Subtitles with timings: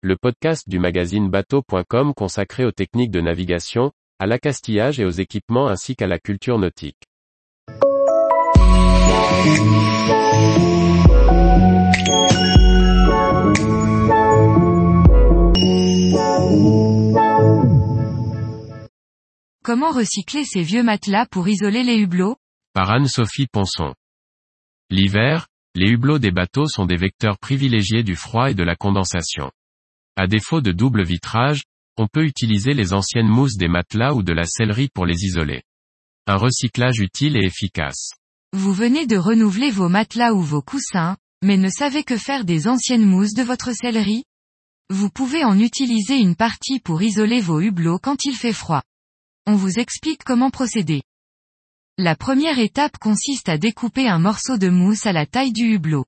[0.00, 5.66] le podcast du magazine bateau.com consacré aux techniques de navigation, à l'accastillage et aux équipements
[5.66, 7.02] ainsi qu'à la culture nautique.
[19.64, 22.36] Comment recycler ces vieux matelas pour isoler les hublots?
[22.72, 23.94] Par Anne-Sophie Ponson.
[24.90, 29.50] L'hiver, les hublots des bateaux sont des vecteurs privilégiés du froid et de la condensation.
[30.18, 31.62] À défaut de double vitrage,
[31.96, 35.62] on peut utiliser les anciennes mousses des matelas ou de la sellerie pour les isoler.
[36.26, 38.10] Un recyclage utile et efficace.
[38.52, 42.66] Vous venez de renouveler vos matelas ou vos coussins, mais ne savez que faire des
[42.66, 44.24] anciennes mousses de votre sellerie?
[44.90, 48.82] Vous pouvez en utiliser une partie pour isoler vos hublots quand il fait froid.
[49.46, 51.02] On vous explique comment procéder.
[51.96, 56.06] La première étape consiste à découper un morceau de mousse à la taille du hublot.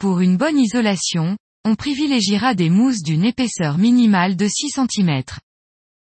[0.00, 5.22] Pour une bonne isolation, on privilégiera des mousses d'une épaisseur minimale de 6 cm.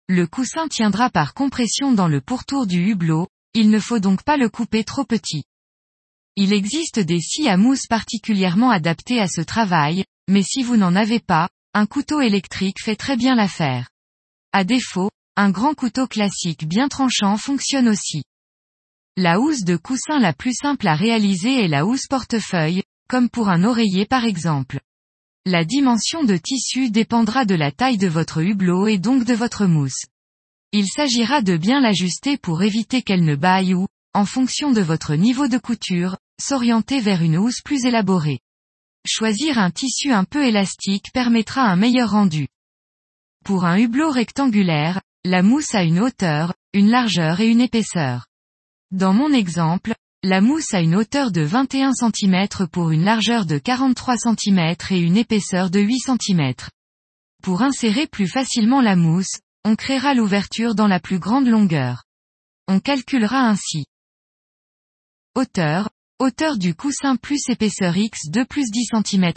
[0.10, 4.36] Le coussin tiendra par compression dans le pourtour du hublot, il ne faut donc pas
[4.36, 5.46] le couper trop petit.
[6.36, 10.96] Il existe des scies à mousse particulièrement adaptés à ce travail, mais si vous n'en
[10.96, 13.90] avez pas, un couteau électrique fait très bien l'affaire.
[14.52, 18.24] À défaut, un grand couteau classique bien tranchant fonctionne aussi.
[19.16, 23.48] La housse de coussin la plus simple à réaliser est la housse portefeuille, comme pour
[23.48, 24.80] un oreiller par exemple.
[25.46, 29.66] La dimension de tissu dépendra de la taille de votre hublot et donc de votre
[29.66, 30.06] mousse.
[30.72, 35.16] Il s'agira de bien l'ajuster pour éviter qu'elle ne baille ou, en fonction de votre
[35.16, 38.40] niveau de couture, s'orienter vers une housse plus élaborée.
[39.06, 42.48] Choisir un tissu un peu élastique permettra un meilleur rendu.
[43.44, 48.28] Pour un hublot rectangulaire, la mousse a une hauteur, une largeur et une épaisseur.
[48.92, 49.94] Dans mon exemple,
[50.26, 55.00] la mousse a une hauteur de 21 cm pour une largeur de 43 cm et
[55.00, 56.54] une épaisseur de 8 cm.
[57.44, 62.06] Pour insérer plus facilement la mousse, on créera l'ouverture dans la plus grande longueur.
[62.70, 63.86] On calculera ainsi.
[65.36, 65.90] Hauteur,
[66.20, 69.34] hauteur du coussin plus épaisseur x2 plus 10 cm.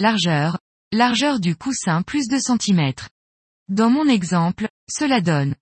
[0.00, 0.58] Largeur,
[0.92, 2.92] largeur du coussin plus 2 cm.
[3.68, 5.54] Dans mon exemple, cela donne.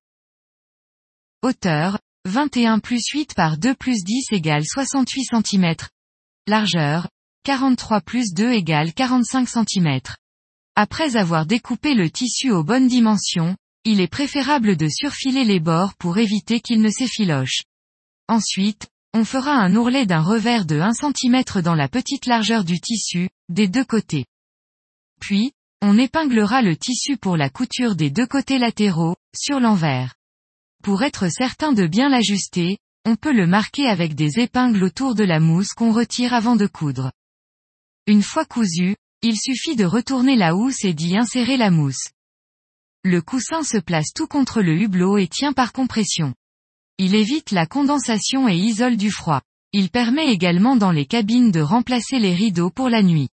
[1.42, 5.74] Hauteur, 21 plus 8 par 2 plus 10 égale 68 cm.
[6.46, 7.08] Largeur,
[7.44, 10.00] 43 plus 2 égale 45 cm.
[10.76, 15.94] Après avoir découpé le tissu aux bonnes dimensions, il est préférable de surfiler les bords
[15.94, 17.62] pour éviter qu'il ne s'effiloche.
[18.28, 22.78] Ensuite, on fera un ourlet d'un revers de 1 cm dans la petite largeur du
[22.78, 24.26] tissu, des deux côtés.
[25.18, 30.17] Puis, on épinglera le tissu pour la couture des deux côtés latéraux, sur l'envers.
[30.82, 35.24] Pour être certain de bien l'ajuster, on peut le marquer avec des épingles autour de
[35.24, 37.12] la mousse qu'on retire avant de coudre.
[38.06, 42.10] Une fois cousu, il suffit de retourner la housse et d'y insérer la mousse.
[43.04, 46.34] Le coussin se place tout contre le hublot et tient par compression.
[46.98, 49.40] Il évite la condensation et isole du froid.
[49.72, 53.28] Il permet également dans les cabines de remplacer les rideaux pour la nuit.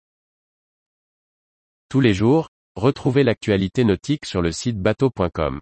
[1.89, 5.62] Tous les jours, retrouvez l'actualité nautique sur le site bateau.com.